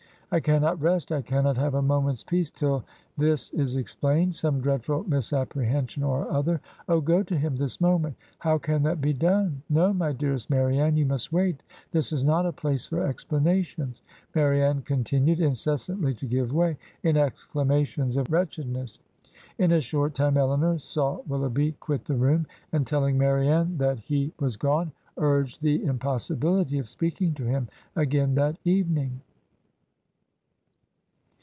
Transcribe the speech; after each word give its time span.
I 0.33 0.39
cannot 0.39 0.81
rest, 0.81 1.11
I 1.11 1.21
cannot 1.21 1.57
have 1.57 1.73
a 1.73 1.81
moment's 1.81 2.23
peace, 2.23 2.49
till 2.49 2.85
this 3.17 3.51
is 3.51 3.75
explained— 3.75 4.33
some 4.35 4.61
dreadful 4.61 5.03
misapprehension 5.03 6.03
or 6.03 6.25
other. 6.31 6.61
Oh, 6.87 7.01
go 7.01 7.21
to 7.21 7.37
him 7.37 7.57
this 7.57 7.81
moment.' 7.81 8.15
'How 8.39 8.57
can 8.57 8.81
that 8.83 9.01
be 9.01 9.11
done? 9.11 9.61
No, 9.69 9.91
my 9.91 10.13
dearest 10.13 10.49
Marianne, 10.49 10.95
you 10.95 11.05
must 11.05 11.33
wait. 11.33 11.61
This 11.91 12.13
is 12.13 12.23
not 12.23 12.45
a 12.45 12.53
place 12.53 12.87
for 12.87 13.05
explanations'... 13.05 14.03
Marianne 14.33 14.83
continued 14.83 15.41
incessantly 15.41 16.13
to 16.13 16.25
give 16.27 16.53
way... 16.53 16.77
in 17.03 17.17
exclamations 17.17 18.15
of 18.15 18.31
wretchedness. 18.31 18.99
In 19.57 19.73
a 19.73 19.81
short 19.81 20.13
time 20.15 20.37
Elinor 20.37 20.77
saw 20.77 21.19
Willoughby 21.27 21.73
quit 21.81 22.05
the 22.05 22.15
room... 22.15 22.47
and 22.71 22.87
telling 22.87 23.17
Marianne 23.17 23.77
that 23.79 23.99
he 23.99 24.31
73 24.31 24.31
Digitized 24.31 24.31
by 24.31 24.31
VjOOQIC 24.31 24.31
HEROINES 24.31 24.31
OF 24.31 24.39
FICTION 24.39 24.45
was 24.45 24.57
gone, 24.57 24.91
urged 25.33 25.61
the 25.61 25.83
impossibility 25.83 26.79
of 26.79 26.87
speaking 26.87 27.33
to 27.33 27.43
him 27.43 27.67
again 27.97 28.35
that 28.35 28.57
evening." 28.63 29.19